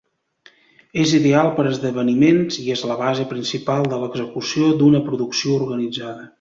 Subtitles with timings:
[1.03, 6.29] És ideal per a esdeveniments i és la base principal de l’execució d’una producció organitzada.